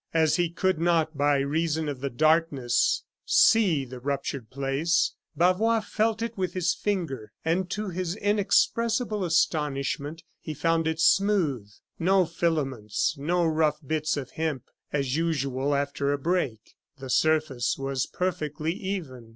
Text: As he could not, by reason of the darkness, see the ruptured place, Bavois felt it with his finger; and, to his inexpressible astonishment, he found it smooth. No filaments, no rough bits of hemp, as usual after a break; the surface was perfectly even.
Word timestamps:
As 0.15 0.37
he 0.37 0.49
could 0.49 0.79
not, 0.79 1.15
by 1.15 1.37
reason 1.41 1.87
of 1.87 1.99
the 1.99 2.09
darkness, 2.09 3.03
see 3.23 3.85
the 3.85 3.99
ruptured 3.99 4.49
place, 4.49 5.13
Bavois 5.37 5.81
felt 5.81 6.23
it 6.23 6.35
with 6.35 6.53
his 6.53 6.73
finger; 6.73 7.31
and, 7.45 7.69
to 7.69 7.89
his 7.89 8.15
inexpressible 8.15 9.23
astonishment, 9.23 10.23
he 10.39 10.55
found 10.55 10.87
it 10.87 10.99
smooth. 10.99 11.69
No 11.99 12.25
filaments, 12.25 13.15
no 13.19 13.45
rough 13.45 13.77
bits 13.85 14.17
of 14.17 14.31
hemp, 14.31 14.63
as 14.91 15.17
usual 15.17 15.75
after 15.75 16.11
a 16.11 16.17
break; 16.17 16.73
the 16.97 17.11
surface 17.11 17.77
was 17.77 18.07
perfectly 18.07 18.73
even. 18.73 19.29